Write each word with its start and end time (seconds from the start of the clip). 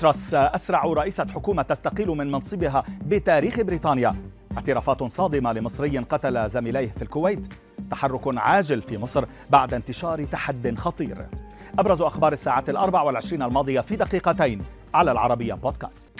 تراس 0.00 0.34
أسرع 0.34 0.84
رئيسة 0.84 1.26
حكومة 1.26 1.62
تستقيل 1.62 2.08
من 2.08 2.30
منصبها 2.30 2.84
بتاريخ 3.06 3.60
بريطانيا. 3.60 4.16
اعترافات 4.56 5.02
صادمة 5.02 5.52
لمصري 5.52 5.98
قتل 5.98 6.48
زميليه 6.48 6.92
في 6.96 7.02
الكويت. 7.02 7.54
تحرك 7.90 8.22
عاجل 8.26 8.82
في 8.82 8.98
مصر 8.98 9.24
بعد 9.50 9.74
انتشار 9.74 10.24
تحد 10.24 10.78
خطير. 10.78 11.26
أبرز 11.78 12.02
أخبار 12.02 12.32
الساعة 12.32 12.64
الأربع 12.68 13.02
والعشرين 13.02 13.42
الماضية 13.42 13.80
في 13.80 13.96
دقيقتين 13.96 14.62
على 14.94 15.12
العربية 15.12 15.54
بودكاست. 15.54 16.12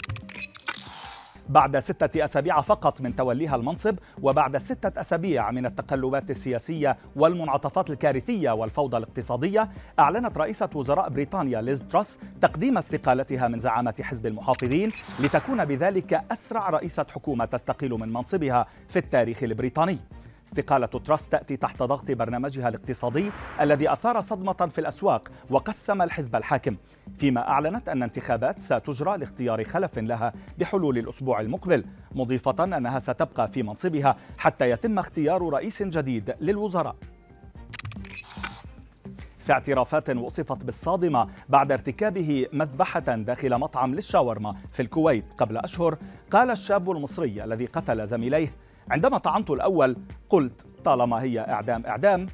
بعد 1.51 1.79
ستة 1.79 2.25
أسابيع 2.25 2.61
فقط 2.61 3.01
من 3.01 3.17
توليها 3.17 3.57
المنصب 3.57 3.97
وبعد 4.23 4.57
ستة 4.57 5.01
أسابيع 5.01 5.51
من 5.51 5.67
التقلبات 5.67 6.31
السياسية 6.31 6.97
والمنعطفات 7.17 7.91
الكارثية 7.91 8.51
والفوضى 8.51 8.97
الاقتصادية 8.97 9.69
أعلنت 9.99 10.39
رئيسة 10.39 10.69
وزراء 10.75 11.09
بريطانيا 11.09 11.63
ليز 11.63 11.83
تراس 11.83 12.19
تقديم 12.43 12.79
استقالتها 12.79 13.49
من 13.49 13.59
زعامة 13.59 13.95
حزب 14.03 14.27
المحافظين 14.27 14.93
لتكون 15.21 15.65
بذلك 15.65 16.25
أسرع 16.33 16.71
رئيسة 16.71 17.07
حكومة 17.15 17.45
تستقيل 17.45 17.91
من 17.91 18.13
منصبها 18.13 18.67
في 18.89 18.99
التاريخ 18.99 19.43
البريطاني. 19.43 19.99
استقالة 20.51 20.87
تراس 20.87 21.29
تأتي 21.29 21.57
تحت 21.57 21.83
ضغط 21.83 22.11
برنامجها 22.11 22.69
الاقتصادي 22.69 23.31
الذي 23.61 23.93
أثار 23.93 24.21
صدمة 24.21 24.53
في 24.53 24.79
الأسواق 24.79 25.31
وقسم 25.51 26.03
الحزب 26.03 26.37
الحاكم 26.37 26.77
فيما 27.19 27.49
أعلنت 27.49 27.89
أن 27.89 28.03
انتخابات 28.03 28.59
ستجرى 28.59 29.19
لاختيار 29.19 29.65
خلف 29.65 29.99
لها 29.99 30.33
بحلول 30.59 30.99
الأسبوع 30.99 31.41
المقبل 31.41 31.85
مضيفة 32.15 32.65
أنها 32.65 32.99
ستبقى 32.99 33.49
في 33.49 33.63
منصبها 33.63 34.17
حتى 34.39 34.71
يتم 34.71 34.99
اختيار 34.99 35.49
رئيس 35.49 35.83
جديد 35.83 36.35
للوزراء. 36.41 36.97
في 39.39 39.53
اعترافات 39.53 40.11
وصفت 40.11 40.65
بالصادمة 40.65 41.29
بعد 41.49 41.73
ارتكابه 41.73 42.47
مذبحة 42.53 43.01
داخل 43.01 43.59
مطعم 43.59 43.95
للشاورما 43.95 44.57
في 44.73 44.83
الكويت 44.83 45.25
قبل 45.39 45.57
أشهر 45.57 45.99
قال 46.31 46.51
الشاب 46.51 46.91
المصري 46.91 47.45
الذي 47.45 47.67
قتل 47.67 48.07
زميليه 48.07 48.53
عندما 48.91 49.19
طعنت 49.19 49.51
الأول 49.51 49.97
قلت 50.29 50.67
طالما 50.85 51.23
هي 51.23 51.41
إعدام 51.41 51.87
إعدام 51.87 52.27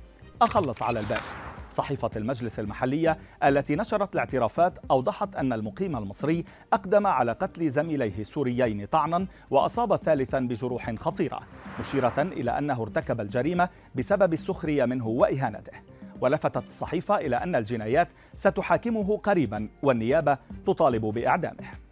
أخلص 0.42 0.82
على 0.82 1.00
الباقي. 1.00 1.46
صحيفة 1.72 2.10
المجلس 2.16 2.60
المحلية 2.60 3.18
التي 3.44 3.76
نشرت 3.76 4.14
الاعترافات 4.14 4.78
أوضحت 4.90 5.36
أن 5.36 5.52
المقيم 5.52 5.96
المصري 5.96 6.44
أقدم 6.72 7.06
على 7.06 7.32
قتل 7.32 7.70
زميليه 7.70 8.18
السوريين 8.18 8.86
طعنا 8.86 9.26
وأصاب 9.50 9.96
ثالثا 9.96 10.40
بجروح 10.40 10.94
خطيرة 10.94 11.40
مشيرة 11.80 12.14
إلى 12.18 12.58
أنه 12.58 12.82
ارتكب 12.82 13.20
الجريمة 13.20 13.68
بسبب 13.94 14.32
السخرية 14.32 14.84
منه 14.84 15.06
وإهانته. 15.06 15.72
ولفتت 16.20 16.64
الصحيفة 16.64 17.16
إلى 17.16 17.36
أن 17.36 17.56
الجنايات 17.56 18.08
ستحاكمه 18.34 19.16
قريبا 19.16 19.68
والنيابة 19.82 20.38
تطالب 20.66 21.02
بإعدامه. 21.02 21.85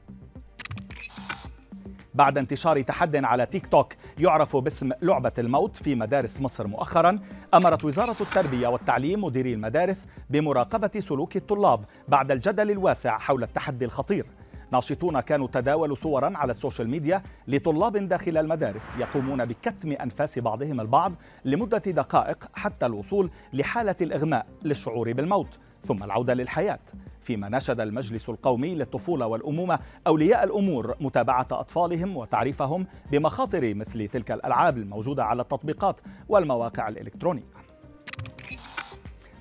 بعد 2.14 2.38
انتشار 2.38 2.82
تحد 2.82 3.16
على 3.16 3.46
تيك 3.46 3.66
توك 3.66 3.92
يعرف 4.18 4.56
باسم 4.56 4.90
لعبة 5.02 5.32
الموت 5.38 5.76
في 5.76 5.94
مدارس 5.94 6.40
مصر 6.40 6.66
مؤخرا 6.66 7.18
أمرت 7.54 7.84
وزارة 7.84 8.16
التربية 8.20 8.68
والتعليم 8.68 9.24
مديري 9.24 9.54
المدارس 9.54 10.06
بمراقبة 10.30 11.00
سلوك 11.00 11.36
الطلاب 11.36 11.84
بعد 12.08 12.30
الجدل 12.30 12.70
الواسع 12.70 13.18
حول 13.18 13.42
التحدي 13.42 13.84
الخطير. 13.84 14.26
ناشطون 14.72 15.20
كانوا 15.20 15.48
تداولوا 15.52 15.96
صورا 15.96 16.32
على 16.36 16.50
ال 16.50 16.56
social 16.56 16.90
media 16.90 17.22
لطلاب 17.48 17.96
داخل 17.96 18.38
المدارس 18.38 18.96
يقومون 18.96 19.44
بكتم 19.44 19.92
أنفاس 19.92 20.38
بعضهم 20.38 20.80
البعض 20.80 21.12
لمدة 21.44 21.78
دقائق 21.78 22.48
حتى 22.54 22.86
الوصول 22.86 23.30
لحالة 23.52 23.96
الإغماء 24.00 24.46
للشعور 24.62 25.12
بالموت. 25.12 25.58
ثم 25.84 26.02
العودة 26.02 26.34
للحياة. 26.34 26.78
فيما 27.22 27.48
ناشد 27.48 27.80
المجلس 27.80 28.28
القومي 28.28 28.74
للطفولة 28.74 29.26
والأمومة 29.26 29.78
أولياء 30.06 30.44
الأمور 30.44 30.94
متابعة 31.00 31.46
أطفالهم 31.52 32.16
وتعريفهم 32.16 32.86
بمخاطر 33.12 33.74
مثل 33.74 34.08
تلك 34.08 34.30
الألعاب 34.32 34.78
الموجودة 34.78 35.24
على 35.24 35.42
التطبيقات 35.42 36.00
والمواقع 36.28 36.88
الإلكترونية. 36.88 37.44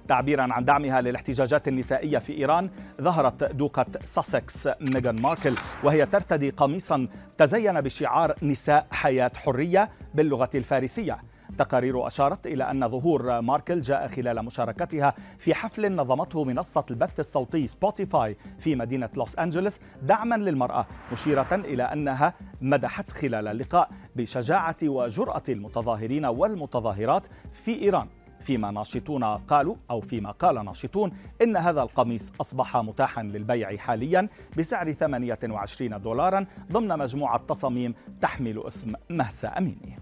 تعبيرا 0.08 0.54
عن 0.54 0.66
دعمها 0.66 1.02
للاحتجاجات 1.02 1.68
النسائية 1.68 2.18
في 2.18 2.38
إيران 2.38 2.70
ظهرت 3.02 3.44
دوقة 3.44 3.86
ساسكس 4.04 4.68
ميغان 4.68 5.22
ماركل 5.22 5.54
وهي 5.84 6.06
ترتدي 6.06 6.50
قميصا 6.50 7.08
تزين 7.38 7.82
بشعار 7.82 8.36
نساء 8.44 8.88
حياة 8.92 9.32
حرية 9.36 9.90
باللغة 10.14 10.50
الفارسية. 10.56 11.18
تقارير 11.58 12.08
أشارت 12.08 12.48
إلى 12.48 12.72
أن 12.72 12.88
ظهور 12.90 13.42
ماركل 13.42 13.82
جاء 13.82 14.08
خلال 14.08 14.46
مشاركتها 14.46 15.14
في 15.38 15.54
حفل 15.54 15.96
نظمته 15.96 16.44
منصة 16.44 16.86
البث 16.92 17.20
الصوتي 17.20 17.68
سبوتيفاي 17.68 18.38
في 18.60 18.76
مدينة 18.76 19.10
لوس 19.18 19.40
أنجلوس 19.40 19.80
دعما 20.02 20.36
للمرأة 20.36 20.86
مشيرة 21.12 21.48
إلى 21.52 21.84
أنها 21.84 22.34
مدحت 22.62 23.12
خلال 23.12 23.48
اللقاء 23.48 23.90
بشجاعة 24.16 24.78
وجرأة 24.84 25.44
المتظاهرين 25.50 26.26
والمتظاهرات 26.26 27.28
في 27.54 27.82
إيران. 27.82 28.08
فيما 28.42 28.72
ناشطون 28.72 29.24
قالوا 29.24 29.76
أو 29.90 30.02
فيما 30.02 30.32
قال 30.32 30.66
ناشطون 30.66 31.12
إن 31.42 31.58
هذا 31.58 31.82
القميص 31.82 32.32
أصبح 32.42 32.78
متاحا 32.78 33.24
للبيع 33.24 33.78
حاليا 33.78 34.30
بسعر 34.58 34.92
28 34.94 36.02
دولارا 36.02 36.46
ضمن 36.72 36.98
مجموعة 37.00 37.38
تصاميم 37.38 37.94
تحمل 38.22 38.64
اسم 38.68 38.94
مهسا 39.10 39.48
أميني. 39.48 40.00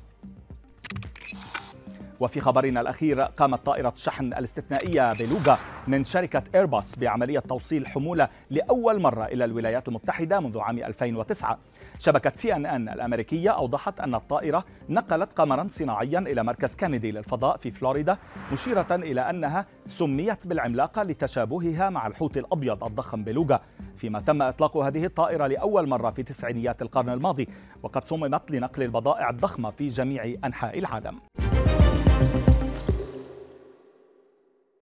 وفي 2.21 2.39
خبرنا 2.39 2.81
الأخير 2.81 3.21
قامت 3.21 3.65
طائرة 3.65 3.93
الشحن 3.95 4.25
الاستثنائية 4.25 5.13
بيلوغا 5.13 5.57
من 5.87 6.03
شركة 6.03 6.43
إيرباص 6.55 6.95
بعملية 6.95 7.39
توصيل 7.39 7.87
حمولة 7.87 8.27
لأول 8.49 9.01
مرة 9.01 9.25
إلى 9.25 9.45
الولايات 9.45 9.87
المتحدة 9.87 10.39
منذ 10.39 10.59
عام 10.59 10.77
2009 10.77 11.59
شبكة 11.99 12.31
سي 12.35 12.53
أن 12.53 12.65
أن 12.65 12.89
الأمريكية 12.89 13.49
أوضحت 13.49 14.01
أن 14.01 14.15
الطائرة 14.15 14.65
نقلت 14.89 15.33
قمرا 15.33 15.67
صناعيا 15.69 16.19
إلى 16.19 16.43
مركز 16.43 16.75
كينيدي 16.75 17.11
للفضاء 17.11 17.57
في 17.57 17.71
فلوريدا 17.71 18.17
مشيرة 18.53 18.87
إلى 18.91 19.29
أنها 19.29 19.65
سميت 19.85 20.47
بالعملاقة 20.47 21.03
لتشابهها 21.03 21.89
مع 21.89 22.07
الحوت 22.07 22.37
الأبيض 22.37 22.83
الضخم 22.83 23.23
بلوغا. 23.23 23.59
فيما 23.97 24.19
تم 24.19 24.41
إطلاق 24.41 24.77
هذه 24.77 25.05
الطائرة 25.05 25.47
لأول 25.47 25.89
مرة 25.89 26.11
في 26.11 26.23
تسعينيات 26.23 26.81
القرن 26.81 27.09
الماضي 27.09 27.47
وقد 27.83 28.05
صممت 28.05 28.51
لنقل 28.51 28.83
البضائع 28.83 29.29
الضخمة 29.29 29.71
في 29.71 29.87
جميع 29.87 30.35
أنحاء 30.45 30.79
العالم. 30.79 31.19